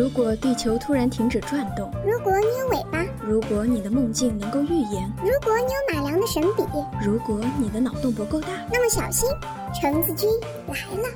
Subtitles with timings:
[0.00, 6.62] 如果地球突然停止转动，如果你有尾巴，如果你的梦境能够预言，如果你有马良的神笔，
[7.04, 9.28] 如果你的脑洞不够大，那么小心，
[9.78, 10.26] 橙子君
[10.68, 11.08] 来了。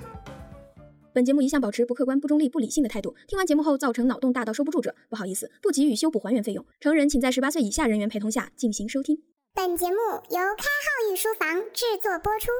[1.14, 3.16] 本节目一向保持不客观、不中立、不理性的态度。
[3.26, 6.62] 听完节目后造成脑洞大到收不住者，不好意思，不给予修补还原费用。
[6.78, 9.18] 成人请在十八岁以下人员陪同下进行收听。
[9.54, 9.96] 本节目
[10.28, 12.50] 由开号御书房制作播出。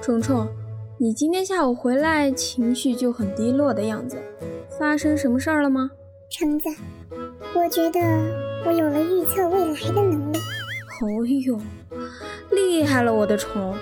[0.00, 0.46] 虫虫，
[1.04, 4.16] 你今天下午回来情绪就很低落的样子，
[4.78, 5.90] 发生什么事儿了吗？
[6.30, 6.66] 橙子，
[7.54, 8.00] 我觉得
[8.64, 10.38] 我有了预测未来的能力。
[11.02, 11.60] 哦呦，
[12.52, 13.74] 厉害了我的虫！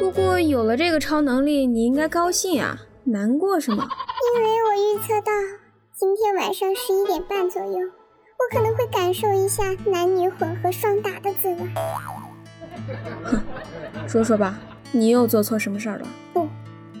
[0.00, 3.76] 不过有了这个超能力，你应该高兴啊，难过什么？
[4.34, 5.30] 因为我预测到
[5.94, 11.58] 今天晚上十一点半左右，我可能会感受一下男女混合双打的滋味。
[13.22, 13.40] 哼，
[14.08, 14.58] 说说吧，
[14.92, 16.08] 你又做错什么事儿了？
[16.32, 16.48] 不，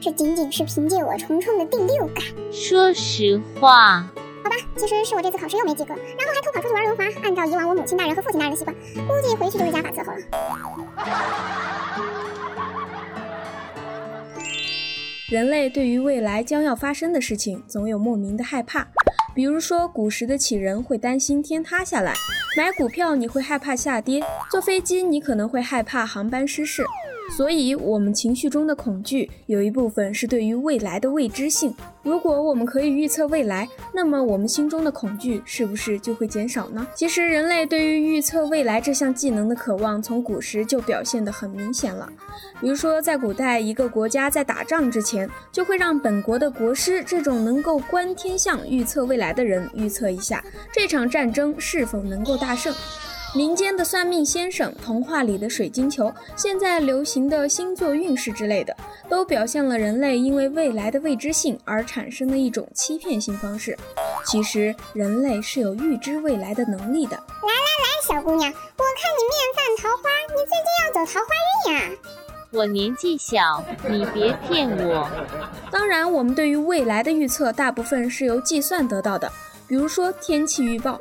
[0.00, 2.22] 这仅仅是凭借我重重的第六感。
[2.52, 4.02] 说实话，
[4.42, 7.04] 好吧，其实是我这次考试又没及格，然后还偷跑出去玩轮滑。
[7.22, 10.18] 按照以往我母亲大人和父亲大人的习惯，估计回去就是家法伺候了。
[15.30, 18.88] 人类对于未来将要发生的事情，总有莫名的害怕。
[19.34, 22.12] 比如说，古时的杞人会担心天塌下来；
[22.56, 26.84] 买股票你会害怕下跌；坐飞机你可能会害怕航班失事。
[27.36, 31.74] 所以，我们情绪中的恐惧有一部分是对于未来的未知性。
[32.02, 36.86] 如果我们可以预测未来，那么我们心中的恐惧是不是就会减少呢？
[36.94, 42.10] 其实，人类对于预测未来这项技能的渴望，从古时就表现得很明显了。
[42.60, 52.74] 比如说，在古代，一个国家在打仗之前，就会让本国的国师这种能够观天象、预测未来的人预测一下这场战争是否能够大胜。
[53.34, 58.74] 民间的算命先生、童话里的水晶球、现在流行的星座运势之类的，
[59.08, 63.76] 都表现了人类因为未来的未知性而产生的一种欺骗性方式。
[64.26, 67.12] 其实，人类是有预知未来的能力的。
[67.12, 71.26] 来来来，小姑娘，我看你面泛桃花，你最近要走桃花
[71.66, 71.98] 运呀？
[72.50, 75.06] 我年纪小，你别骗我。
[75.70, 79.30] 当然，我们对于未来的预测大部分是由计算得到的，
[79.68, 80.98] 比如说天气预报。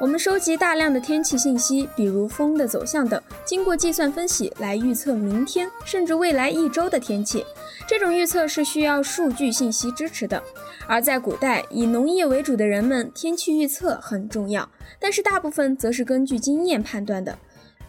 [0.00, 7.44] 我们收集大量的天气信息，比如风的走向等，经过计算分析来预测明天甚至未来一周的天气。
[7.86, 10.42] 这种预测是需要数据信息支持的。
[10.86, 14.66] 而在古代，以农业为主的人们，天气预测很重要，
[14.98, 17.38] 但是大部分则是根据经验判断的。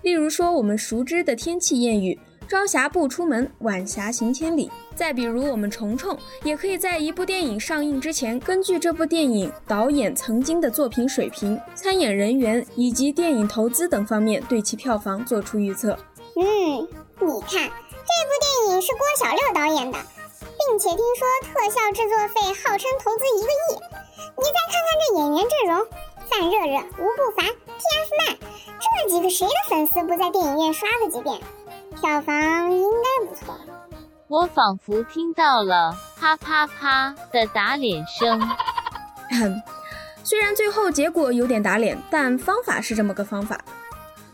[0.01, 2.19] 例如说，我们熟知的天气谚语。
[2.51, 4.69] 朝霞不出门，晚霞行千里。
[4.93, 15.97] 再比如，我们虫虫也可以在一部电影上映之前，根据这部电影导演曾经的作品水平、参演人员以及电影投资等方面，对其票房做出预测。
[16.35, 19.97] 嗯，你看这部电影是郭小六导演的，
[20.41, 23.79] 并且听说特效制作费号称投资一个亿。
[24.35, 25.87] 你再看看这演员阵容：
[26.29, 28.35] 范热热、吴不凡、TFBOYS，
[29.05, 31.39] 这几个谁的粉丝不在电影院刷个几遍？
[32.01, 33.55] 票房应该不错。
[34.27, 38.41] 我仿佛听到了啪啪啪的打脸声。
[40.23, 43.59] 虽然最后结果有点打脸，但方法是这么个方法。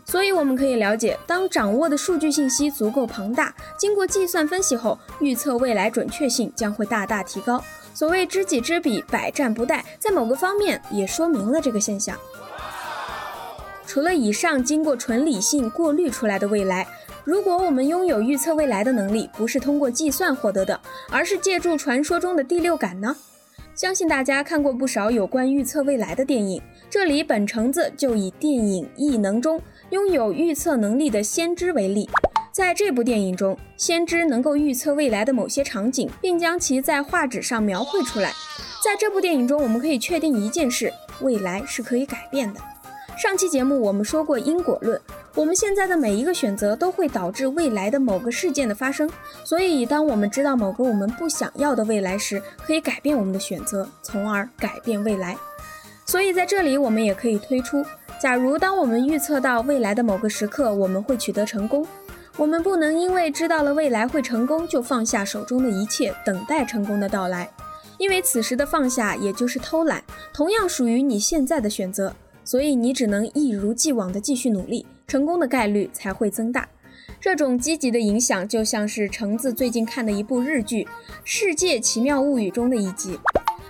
[0.06, 7.62] 所以我们可以了解，当掌握的数据信息足够庞大，经过计算分析后，预测未来准确性将会大大提高。
[7.92, 12.16] 所谓知己知彼，百战不殆，在某个方面也说明了这个现象。
[13.86, 16.86] 除了以上经过纯理性过滤出来的未来。
[17.28, 20.80] 如果我们拥有预测未来的能力，不是通过计算获得的，
[21.10, 23.14] 而是借助传说中的第六感呢？
[23.74, 26.58] 相信大家看过不少有关预测未来的电影，
[26.88, 32.08] 这里本橙子就以电影《异能》中拥有预测能力的先知为例。
[32.50, 38.32] 在这部电影中，先知能够预测未来的某些场景，并将其在画纸上描绘出来。
[38.82, 40.90] 在这部电影中，我们可以确定一件事：
[41.20, 42.60] 未来是可以改变的。
[43.18, 44.98] 上期节目我们说过因果论，
[45.34, 49.08] 我们现在的每一个选择都会导致未来的某个事件的发生，
[49.44, 55.36] 所以当我们知道某个我们不想要的未来时，可以改变我们的选择，从而改变未来。
[56.06, 57.84] 所以在这里我们也可以推出，
[58.20, 61.86] 假如当我们预测到未来的某个时刻我们会取得成功，
[62.36, 67.48] 我们不能因为知道了未来会成功就放下手中的一切，等待成功的到来，
[67.98, 70.02] 因为此时的放下也就是偷懒，
[70.32, 72.12] 同样属于你现在的选择。
[72.44, 76.68] 所以你只能一如既往的继续努力，成功的概率才会增大。
[77.20, 80.84] 这种积极的影响就像是橙子最近看的一部日剧
[81.24, 83.18] 《世界奇妙物语》中的一集。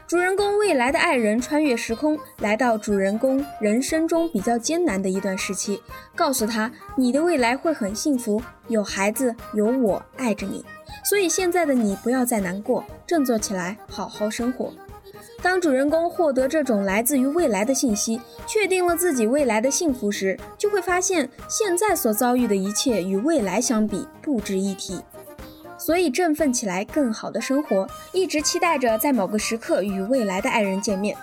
[0.06, 5.80] 主人公未来的爱人穿越时空，来到主人公人生中比较艰难的一段时期，
[6.14, 10.64] 告诉他你的未来会很幸福，有孩子，有我爱着你。
[11.04, 14.72] 所以现在的你不要再难过，振作起来，好好生活。
[15.40, 25.00] 当主人公获得这种来自于未来的信息，确定了自己未来的幸福时，就会发现现在所遭遇的一切与未来相比不值一提。
[25.78, 31.16] 所以振奋起来，更好的生活，一直期待着在某个时刻与未来的爱人见面。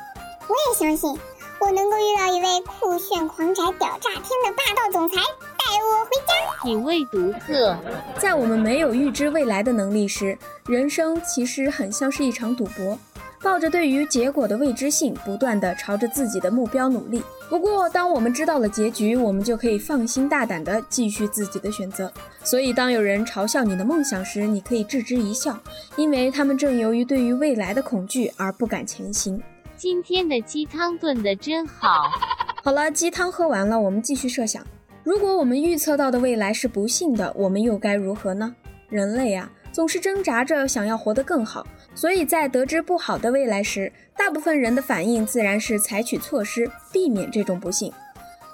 [0.48, 1.20] 我也相信，
[1.60, 6.64] 我能够遇到一位酷炫狂宅、屌炸天的霸道总裁，带我回家。
[6.64, 7.78] 品味独特，
[8.18, 12.98] 在我们没有预知未来的能力时，人生其实很像是一场赌博。
[13.46, 17.22] 抱着对于结果的未知性，不断地朝着自己的目标努力。
[17.48, 22.12] 不过，当我们知道了结局，我们就可以放心大胆地继续自己的选择。
[22.44, 25.56] 所以，当有人嘲笑你的梦想时，你可以置之一笑，
[25.96, 29.40] 因为他们正由于对于未来的恐惧而不敢前行。
[29.78, 31.88] 今天的鸡汤炖得真好。
[32.66, 34.66] 好了，鸡汤喝完了，我们继续设想：
[35.04, 38.56] 如果我们预测到的未来是不幸的，我们又该如何呢？
[38.90, 41.68] 人类啊，总是挣扎着想要活得更好。
[41.94, 47.92] 所以在得知不好的未来时，大部分人的反应自然是采取措施避免这种不幸。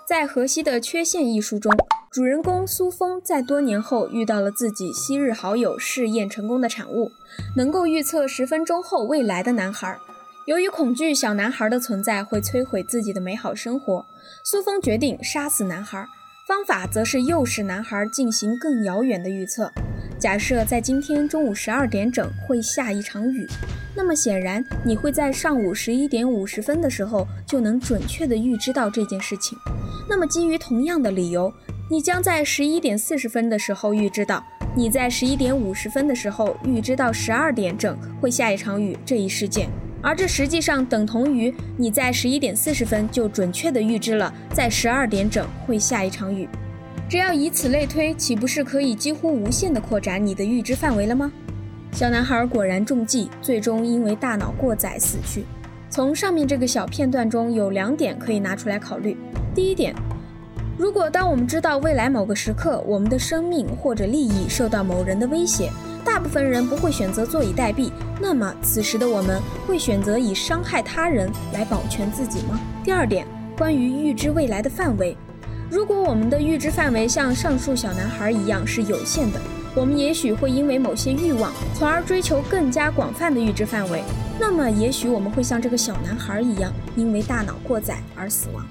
[0.07, 1.71] 在荷西的《缺陷》一书中，
[2.09, 7.11] 主人公苏峰在多年后遇到了自己昔日好友试验成功的产物，
[7.55, 9.95] 能够预测十分钟后未来的男孩。
[10.47, 14.03] 由于恐惧小男孩的存在会摧毁自己的美好生活，
[14.43, 16.03] 苏峰决定杀死男孩，
[16.47, 19.71] 方法则是诱使男孩进行更遥远的预测。
[20.21, 23.47] 假设在今天中午十二点整会下一场雨，
[23.95, 29.57] 那么显然你会在上午十一点五十分的时候就能准确的预知到这件事情。
[30.07, 31.51] 那么基于同样的理由，
[31.89, 34.45] 你将在十一点四十分的时候预知到
[34.75, 39.67] 你在十一点五十分的时候预知到十二点整会下一场雨这一事件，
[40.03, 46.47] 而这实际上等同于你在十一点四十分就准确的预知了在十二点整会下一场雨。
[47.11, 51.29] 只要以此类推，岂不是可以几乎无限的扩展你的预知范围了吗？
[51.91, 55.43] 小男孩果然中计，最终因为大脑过载死去。
[55.89, 59.17] 从上面这个小片段中有两点可以拿出来考虑。
[59.53, 59.93] 第一点，
[60.77, 65.69] 如果当我们知道未来某个时刻我们的生命或者利益受到某人的威胁，
[66.05, 67.91] 大部分人不会选择坐以待毙，
[68.21, 69.37] 那么此时的我们
[69.67, 72.57] 会选择以伤害他人来保全自己吗？
[72.85, 73.27] 第二点，
[73.57, 75.17] 关于预知未来的范围。
[75.71, 79.39] 如果我们的预知范围像上述小男孩一样是有限的，
[79.73, 84.03] 我们也许会因为某些欲望，从而追求更加广泛的预知范围。
[84.37, 88.67] 那么，也许我们会像这个小男孩一样，因为大脑过载而死亡。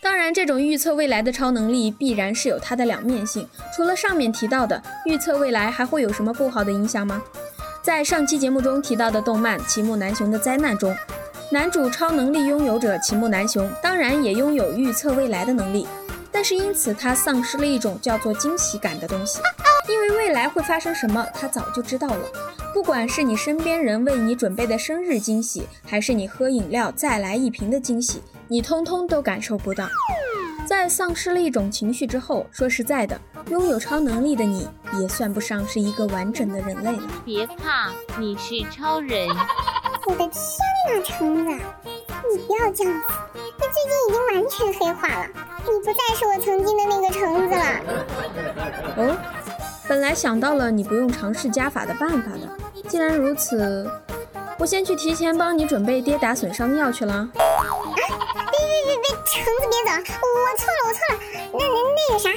[0.00, 3.48] 当然，这种预测未来的超能力必然是有它的两面性。
[3.76, 7.20] 除了上面提到的预测未来，还会有什么不好的影响吗？
[7.82, 10.94] 在上期节目中提到的动漫《齐木南雄的灾难》中。
[11.52, 15.86] 男主超能力拥有者齐木楠雄，当然也拥有预测未来的能力，
[16.30, 19.38] 但是因此他丧失了一种叫做惊喜感的东西，
[19.86, 22.24] 因为未来会发生什么，他早就知道了。
[22.72, 29.86] 不管是你身边人为你准备的生日惊喜，还是你喝饮料再来一瓶的惊喜，你通通都感受不到。
[30.66, 33.20] 在丧失了一种情绪之后，说实在的，
[33.50, 34.66] 拥有超能力的你
[34.98, 37.02] 也算不上是一个完整的人类了。
[37.26, 39.28] 别怕，你是超人。
[40.06, 40.32] 我的天
[40.88, 41.50] 哪，橙子，
[42.30, 43.06] 你不要这样子！
[43.34, 43.78] 你最近
[44.08, 45.26] 已经完全黑化了，
[45.64, 47.64] 你不再是我曾经的那个橙子了。
[48.96, 49.16] 哦，
[49.88, 52.88] 本来想到了你不用尝试加法的办法的。
[52.88, 53.88] 既然如此，
[54.58, 57.14] 我先去提前帮你准备跌打损伤药去了。
[57.14, 57.28] 啊！
[57.32, 61.20] 别别别别，橙子别走，我错了我错了。
[61.52, 62.28] 那那那个啥，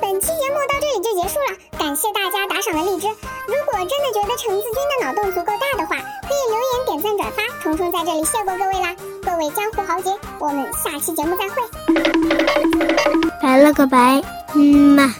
[0.00, 3.08] 本期节目到这里就结束了，感谢大家打赏的荔枝。
[3.46, 6.02] 如果真的觉得橙子君的脑洞足够大的话，可
[6.36, 7.42] 以留言、点赞、转发。
[7.62, 11.54] 虫虫在这里谢过各位啦，各位江湖豪杰，我们下期节目再会。
[13.42, 14.22] 拜了个拜，
[14.54, 14.60] 嗯
[14.94, 15.14] 嘛。